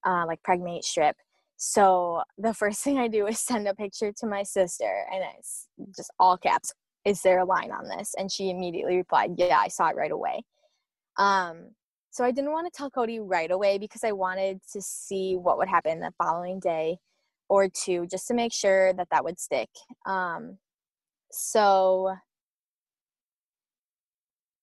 [0.05, 1.17] uh, like Pregmate strip.
[1.63, 5.69] So the first thing I do is send a picture to my sister, and it's
[5.95, 6.73] just all caps.
[7.05, 8.15] Is there a line on this?
[8.17, 10.43] And she immediately replied, "Yeah, I saw it right away."
[11.19, 11.75] Um,
[12.11, 15.59] so I didn't want to tell Cody right away because I wanted to see what
[15.59, 16.99] would happen the following day
[17.51, 19.69] or two, just to make sure that that would stick.
[20.07, 20.59] Um,
[21.31, 22.17] so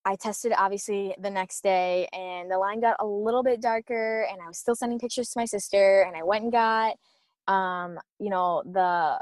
[0.08, 4.40] I tested obviously the next day and the line got a little bit darker and
[4.40, 6.96] I was still sending pictures to my sister and I went and got
[7.46, 9.20] um you know the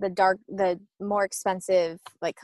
[0.00, 2.38] the dark the more expensive like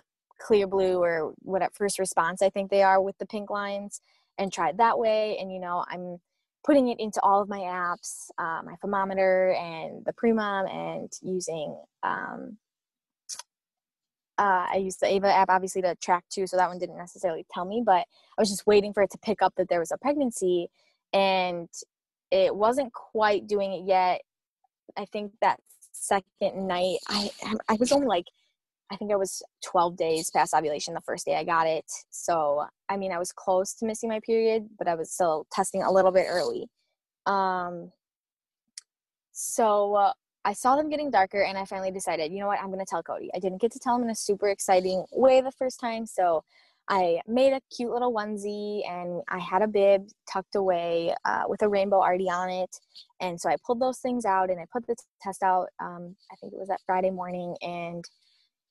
[0.48, 4.00] Clearblue or whatever first response I think they are with the pink lines
[4.38, 6.18] and tried that way and you know I'm
[6.64, 11.76] putting it into all of my apps uh, my thermometer and the Premom and using
[12.04, 12.58] um,
[14.40, 17.44] uh, I used the Ava app obviously to track too, so that one didn't necessarily
[17.52, 18.06] tell me, but
[18.38, 20.70] I was just waiting for it to pick up that there was a pregnancy,
[21.12, 21.68] and
[22.30, 24.22] it wasn't quite doing it yet.
[24.96, 25.60] I think that
[25.92, 27.30] second night, I
[27.68, 28.24] I was only like,
[28.90, 31.84] I think I was 12 days past ovulation the first day I got it.
[32.08, 35.82] So I mean, I was close to missing my period, but I was still testing
[35.82, 36.66] a little bit early.
[37.26, 37.92] Um,
[39.32, 40.12] so uh,
[40.44, 42.86] I saw them getting darker and I finally decided, you know what, I'm going to
[42.86, 43.30] tell Cody.
[43.34, 46.44] I didn't get to tell him in a super exciting way the first time, so
[46.88, 51.62] I made a cute little onesie and I had a bib tucked away uh, with
[51.62, 52.74] a rainbow already on it.
[53.20, 55.68] And so I pulled those things out and I put the test out.
[55.80, 57.56] Um, I think it was that Friday morning.
[57.62, 58.04] And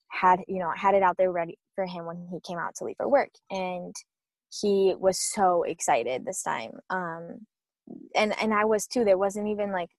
[0.09, 2.83] had you know had it out there ready for him when he came out to
[2.83, 3.95] leave for work and
[4.61, 7.45] he was so excited this time um
[8.15, 9.89] and and i was too there wasn't even like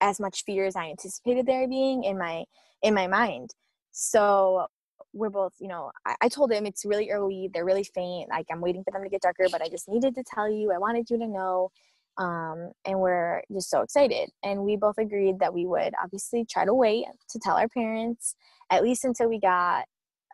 [0.00, 2.44] as much fear as i anticipated there being in my
[2.82, 3.50] in my mind
[3.92, 4.66] so
[5.12, 8.46] we're both you know I, I told him it's really early they're really faint like
[8.50, 10.78] i'm waiting for them to get darker but i just needed to tell you i
[10.78, 11.70] wanted you to know
[12.18, 14.30] um, and we're just so excited.
[14.42, 18.34] And we both agreed that we would obviously try to wait to tell our parents
[18.70, 19.84] at least until we got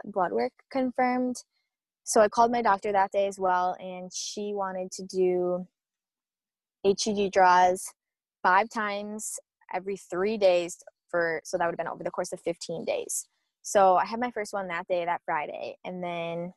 [0.04, 1.36] blood work confirmed.
[2.04, 5.66] So I called my doctor that day as well, and she wanted to do
[6.86, 7.84] HCG draws
[8.42, 9.38] five times
[9.74, 10.78] every three days
[11.10, 13.26] for so that would have been over the course of 15 days.
[13.62, 16.52] So I had my first one that day, that Friday, and then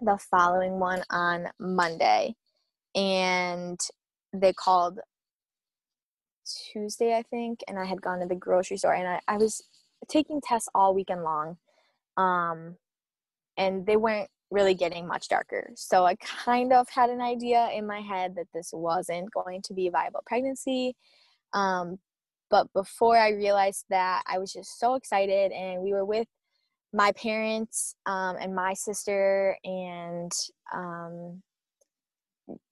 [0.00, 2.34] the following one on Monday.
[2.94, 3.78] And
[4.32, 4.98] they called
[6.72, 9.62] Tuesday, I think, and I had gone to the grocery store and I, I was
[10.08, 11.56] taking tests all weekend long.
[12.16, 12.76] Um,
[13.56, 15.70] and they weren't really getting much darker.
[15.76, 19.74] So I kind of had an idea in my head that this wasn't going to
[19.74, 20.94] be a viable pregnancy.
[21.52, 21.98] Um,
[22.52, 26.28] but before I realized that, I was just so excited, and we were with
[26.92, 30.30] my parents um, and my sister and
[30.74, 31.42] um,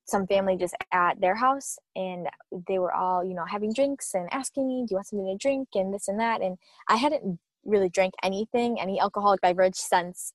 [0.06, 2.28] some family just at their house and
[2.68, 5.36] they were all you know having drinks and asking me do you want something to
[5.40, 5.68] drink?
[5.74, 10.32] and this and that and i hadn't really drank anything any alcoholic beverage since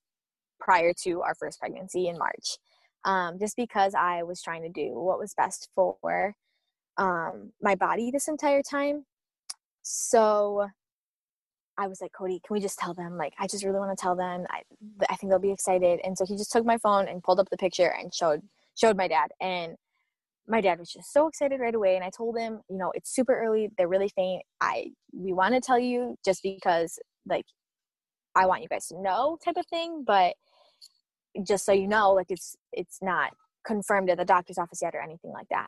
[0.60, 2.58] prior to our first pregnancy in march
[3.03, 6.34] um, just because i was trying to do what was best for
[6.97, 9.05] um, my body this entire time
[9.87, 10.67] so
[11.77, 13.17] I was like, Cody, can we just tell them?
[13.17, 14.45] Like, I just really want to tell them.
[14.49, 14.63] I,
[15.09, 15.99] I think they'll be excited.
[16.03, 18.41] And so he just took my phone and pulled up the picture and showed
[18.75, 19.75] showed my dad and
[20.47, 23.13] my dad was just so excited right away and i told him you know it's
[23.15, 27.45] super early they're really faint i we want to tell you just because like
[28.35, 30.33] i want you guys to know type of thing but
[31.47, 33.31] just so you know like it's it's not
[33.65, 35.67] confirmed at the doctor's office yet or anything like that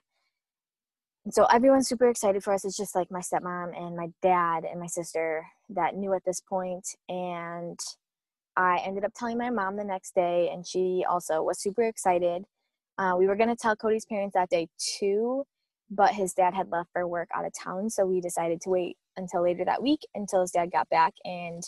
[1.29, 4.79] so everyone's super excited for us it's just like my stepmom and my dad and
[4.79, 7.79] my sister that knew at this point and
[8.55, 12.45] i ended up telling my mom the next day and she also was super excited
[12.97, 15.43] uh, we were going to tell Cody's parents that day too,
[15.89, 17.89] but his dad had left for work out of town.
[17.89, 21.13] So we decided to wait until later that week until his dad got back.
[21.23, 21.63] And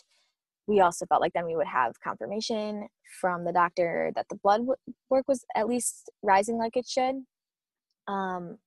[0.68, 2.88] we also felt like then we would have confirmation
[3.22, 4.62] from the doctor that the blood
[5.10, 7.24] work was at least rising like it should.
[8.08, 8.58] Um,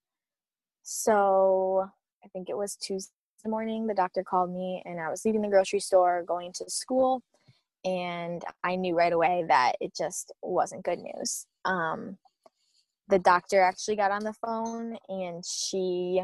[0.82, 1.88] so
[2.24, 3.12] I think it was Tuesday
[3.46, 7.22] morning, the doctor called me and I was leaving the grocery store going to school.
[7.84, 11.46] And I knew right away that it just wasn't good news.
[11.64, 12.18] Um,
[13.08, 16.22] the doctor actually got on the phone and she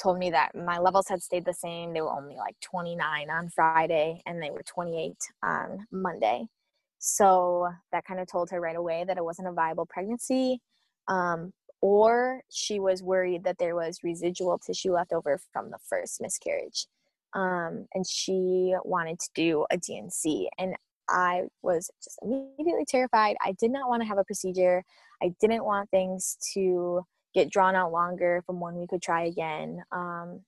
[0.00, 1.92] told me that my levels had stayed the same.
[1.92, 6.46] They were only like 29 on Friday and they were 28 on Monday.
[6.98, 10.60] So that kind of told her right away that it wasn't a viable pregnancy.
[11.08, 16.20] Um, or she was worried that there was residual tissue left over from the first
[16.20, 16.86] miscarriage.
[17.34, 20.48] Um, and she wanted to do a D&C.
[20.58, 20.74] And
[21.08, 23.36] I was just immediately terrified.
[23.44, 24.82] I did not want to have a procedure.
[25.22, 27.02] I didn't want things to
[27.34, 29.82] get drawn out longer from when we could try again.
[29.92, 30.40] Um,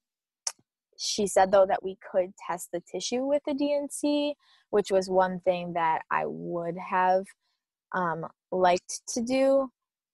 [0.98, 4.34] she said though that we could test the tissue with the D&C,
[4.70, 7.24] which was one thing that I would have
[7.92, 9.70] um, liked to do,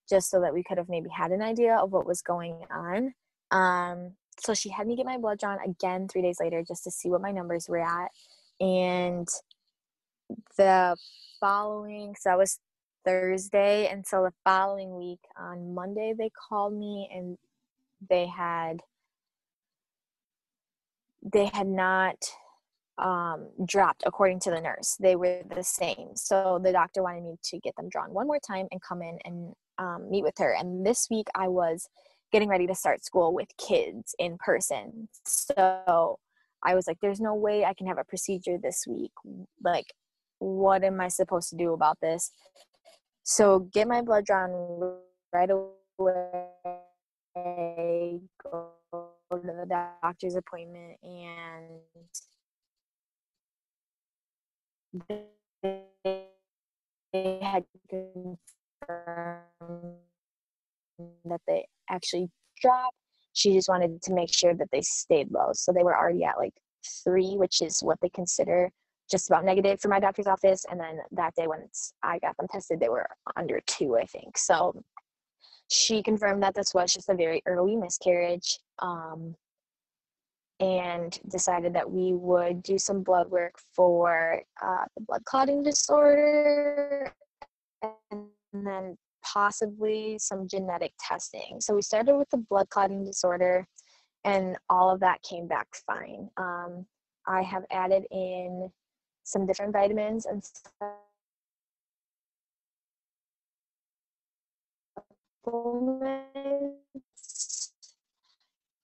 [0.08, 3.14] just so that we could have maybe had an idea of what was going on.
[3.50, 6.90] Um, so she had me get my blood drawn again three days later just to
[6.90, 8.10] see what my numbers were at,
[8.60, 9.28] and
[10.56, 10.96] the
[11.40, 12.58] following, so that was
[13.04, 17.36] Thursday until the following week on Monday they called me and
[18.08, 18.80] they had
[21.22, 22.16] they had not
[22.98, 24.96] um, dropped according to the nurse.
[25.00, 26.10] They were the same.
[26.14, 29.18] So the doctor wanted me to get them drawn one more time and come in
[29.24, 30.54] and um, meet with her.
[30.54, 31.88] And this week I was
[32.32, 35.08] getting ready to start school with kids in person.
[35.24, 36.18] So
[36.64, 39.12] I was like, there's no way I can have a procedure this week.
[39.62, 39.92] Like,
[40.38, 42.32] what am I supposed to do about this?
[43.22, 44.50] So get my blood drawn
[45.32, 45.70] right away,
[48.42, 49.66] go to the
[50.02, 51.80] doctor's appointment, and
[57.12, 57.64] they had
[61.24, 62.28] that they actually
[62.60, 62.96] dropped.
[63.32, 65.50] She just wanted to make sure that they stayed low.
[65.52, 66.54] So they were already at like
[67.04, 68.70] three, which is what they consider
[69.10, 70.64] just about negative for my doctor's office.
[70.70, 71.68] And then that day when
[72.02, 74.38] I got them tested, they were under two, I think.
[74.38, 74.82] So
[75.70, 78.58] she confirmed that this was just a very early miscarriage.
[78.78, 79.34] Um,
[80.60, 87.12] and decided that we would do some blood work for uh, the blood clotting disorder
[88.54, 91.60] and then possibly some genetic testing.
[91.60, 93.66] So we started with the blood clotting disorder,
[94.24, 96.30] and all of that came back fine.
[96.36, 96.86] Um,
[97.26, 98.70] I have added in
[99.24, 100.42] some different vitamins and
[105.44, 106.32] supplements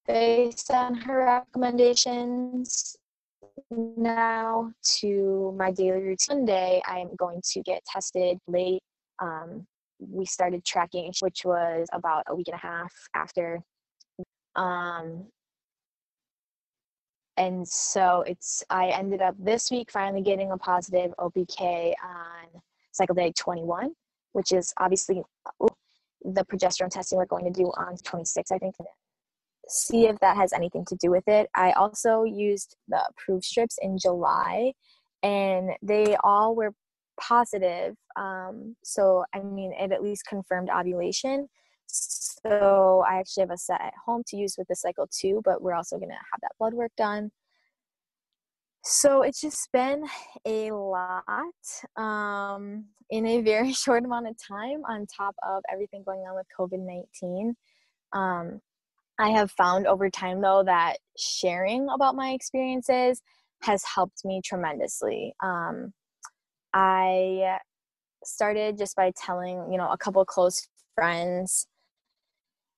[0.07, 2.97] based on her recommendations
[3.71, 6.19] now to my daily routine.
[6.19, 8.83] Sunday, I'm going to get tested late.
[9.21, 9.67] Um,
[9.99, 13.61] we started tracking, which was about a week and a half after.
[14.57, 15.27] Um,
[17.37, 22.61] and so it's I ended up this week finally getting a positive OPK on
[22.93, 23.93] cycle day 21,
[24.33, 25.23] which is obviously
[26.23, 28.75] the progesterone testing we're going to do on 26, I think,
[29.69, 31.49] see if that has anything to do with it.
[31.55, 34.73] I also used the Proov strips in July,
[35.23, 36.75] and they all were
[37.21, 37.97] positive.
[38.17, 41.49] Um, so, I mean, it at least confirmed ovulation.
[41.87, 45.63] So, I actually have a set at home to use with the cycle too, but
[45.63, 47.31] we're also going to have that blood work done.
[48.85, 50.05] So, it's just been
[50.47, 51.55] a lot
[51.97, 56.47] um, in a very short amount of time on top of everything going on with
[56.59, 57.55] COVID 19.
[58.13, 58.61] Um,
[59.21, 63.21] I have found over time, though, that sharing about my experiences
[63.63, 65.35] has helped me tremendously.
[65.43, 65.93] Um,
[66.75, 67.59] I
[68.25, 71.67] started just by telling, you know, a couple close friends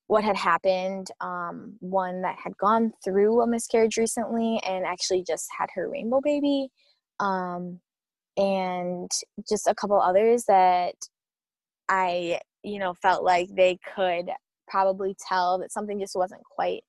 [0.06, 1.08] what had happened.
[1.20, 6.20] Um, one that had gone through a miscarriage recently and actually just had her rainbow
[6.22, 6.68] baby.
[7.20, 7.80] Um,
[8.36, 9.10] and
[9.48, 10.94] just a couple others that
[11.88, 14.30] I, you know, felt like they could
[14.68, 16.82] probably tell that something just wasn't quite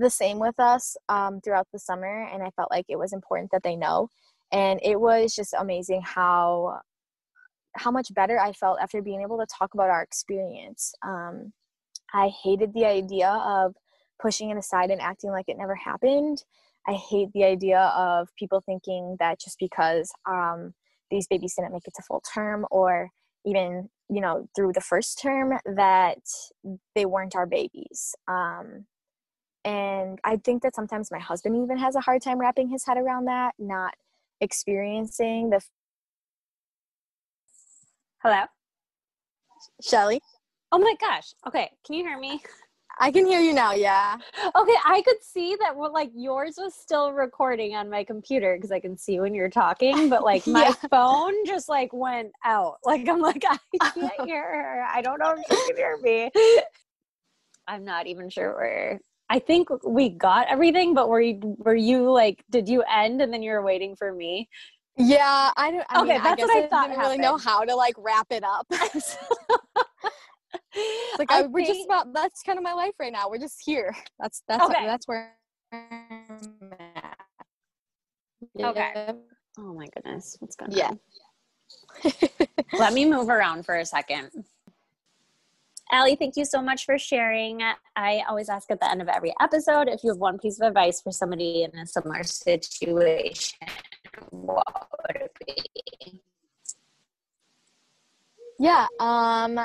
[0.00, 3.50] the same with us um, throughout the summer and i felt like it was important
[3.52, 4.08] that they know
[4.52, 6.80] and it was just amazing how
[7.76, 10.92] how much better i felt after being able to talk about our experience.
[11.02, 11.52] Um,
[12.12, 13.74] i hated the idea of
[14.20, 16.44] pushing it aside and acting like it never happened.
[16.86, 20.74] I hate the idea of people thinking that just because um,
[21.10, 23.10] these babies didn't make it to full term or
[23.46, 26.18] even you know through the first term that
[26.94, 28.14] they weren't our babies.
[28.28, 28.86] Um,
[29.64, 32.96] and i think that sometimes my husband even has a hard time wrapping his head
[32.96, 33.94] around that not
[34.40, 35.60] experiencing the
[38.22, 38.44] hello
[39.82, 40.20] shelly
[40.72, 42.40] oh my gosh okay can you hear me
[43.02, 44.16] I can hear you now, yeah.
[44.54, 48.70] Okay, I could see that well, like yours was still recording on my computer because
[48.70, 50.88] I can see when you're talking, but like my yeah.
[50.90, 52.76] phone just like went out.
[52.84, 53.56] Like I'm like, I
[53.94, 54.84] can't hear her.
[54.92, 56.30] I don't know if she can hear me.
[57.68, 59.00] I'm not even sure where
[59.30, 63.32] I think we got everything, but were you were you like did you end and
[63.32, 64.48] then you were waiting for me?
[64.96, 67.18] Yeah, I don't I okay, mean, that's I guess what I, I thought didn't really
[67.18, 68.66] know how to like wrap it up.
[71.18, 73.30] like I, I we're think, just about that's kind of my life right now.
[73.30, 73.94] We're just here.
[74.18, 74.84] That's that's okay.
[74.84, 75.32] that's where
[75.72, 76.50] I'm
[76.96, 77.16] at.
[78.56, 78.70] Yeah.
[78.70, 79.12] Okay.
[79.58, 80.36] Oh my goodness.
[80.40, 80.88] What's going yeah.
[80.88, 81.00] on?
[82.02, 82.10] Yeah.
[82.78, 84.30] Let me move around for a second.
[85.92, 87.62] Ally, thank you so much for sharing.
[87.96, 90.68] I always ask at the end of every episode if you have one piece of
[90.68, 93.58] advice for somebody in a similar situation,
[94.30, 96.22] what would it be?
[98.60, 99.58] Yeah, um,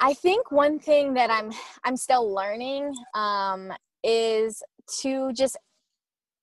[0.00, 1.52] I think one thing that I'm
[1.84, 4.62] I'm still learning um, is
[5.02, 5.56] to just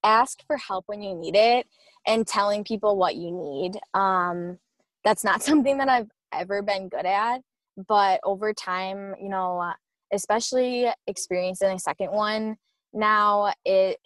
[0.03, 1.67] ask for help when you need it
[2.05, 3.79] and telling people what you need.
[3.93, 4.59] Um,
[5.03, 7.41] that's not something that I've ever been good at,
[7.87, 9.71] but over time, you know,
[10.11, 12.57] especially experiencing a second one
[12.93, 13.97] now, it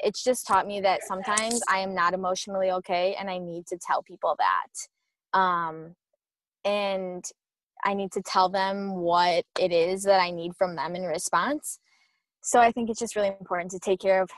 [0.00, 3.78] it's just taught me that sometimes I am not emotionally okay and I need to
[3.78, 5.38] tell people that.
[5.38, 5.96] Um,
[6.64, 7.24] and
[7.84, 11.80] I need to tell them what it is that I need from them in response.
[12.42, 14.30] So I think it's just really important to take care of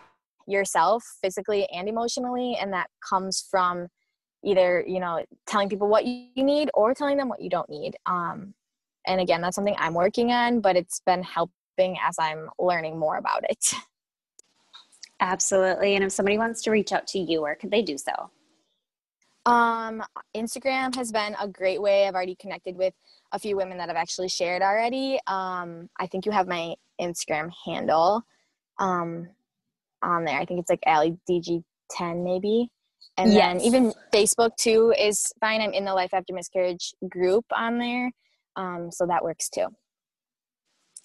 [0.46, 3.88] yourself physically and emotionally and that comes from
[4.42, 7.96] either, you know, telling people what you need or telling them what you don't need.
[8.06, 8.54] Um
[9.06, 13.16] and again, that's something I'm working on, but it's been helping as I'm learning more
[13.16, 13.72] about it.
[15.20, 15.94] Absolutely.
[15.94, 18.30] And if somebody wants to reach out to you, where could they do so?
[19.46, 20.02] Um,
[20.36, 22.06] Instagram has been a great way.
[22.06, 22.94] I've already connected with
[23.32, 25.18] a few women that have actually shared already.
[25.26, 28.22] Um, I think you have my Instagram handle
[28.78, 29.28] um,
[30.02, 30.38] on there.
[30.38, 32.70] I think it's like Ally DG10 maybe.
[33.16, 33.40] And yes.
[33.40, 35.60] then even Facebook too is fine.
[35.60, 38.10] I'm in the Life After Miscarriage group on there.
[38.56, 39.66] Um, so that works too.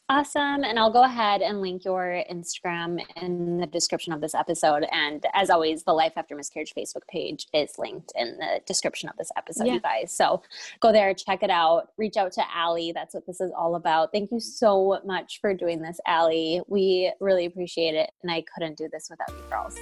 [0.07, 0.63] Awesome.
[0.63, 4.85] And I'll go ahead and link your Instagram in the description of this episode.
[4.91, 9.17] And as always, the Life After Miscarriage Facebook page is linked in the description of
[9.17, 9.73] this episode, yeah.
[9.73, 10.15] you guys.
[10.15, 10.43] So
[10.79, 12.91] go there, check it out, reach out to Ally.
[12.93, 14.11] That's what this is all about.
[14.11, 16.59] Thank you so much for doing this, Ally.
[16.67, 18.11] We really appreciate it.
[18.21, 19.75] And I couldn't do this without you girls.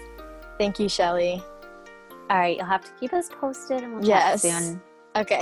[0.57, 1.43] Thank you, Shelly.
[2.29, 4.41] All right, you'll have to keep us posted and we'll yes.
[4.41, 4.81] chat soon.
[5.17, 5.41] Okay.